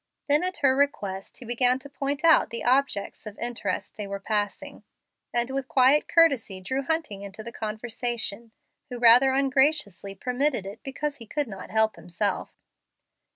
Then 0.27 0.43
at 0.43 0.57
her 0.65 0.75
request 0.75 1.37
he 1.37 1.45
began 1.45 1.77
to 1.77 1.87
point 1.87 2.23
out 2.25 2.49
the 2.49 2.63
objects 2.63 3.27
of 3.27 3.37
interest 3.37 3.97
they 3.97 4.07
were 4.07 4.19
passing, 4.19 4.83
and 5.31 5.51
with 5.51 5.67
quiet 5.67 6.07
courtesy 6.07 6.59
drew 6.59 6.81
Hunting 6.81 7.21
into 7.21 7.43
the 7.43 7.51
conversation, 7.51 8.51
who 8.89 8.97
rather 8.97 9.31
ungraciously 9.31 10.15
permitted 10.15 10.65
it 10.65 10.81
because 10.81 11.17
he 11.17 11.27
could 11.27 11.47
not 11.47 11.69
help 11.69 11.97
himself. 11.97 12.55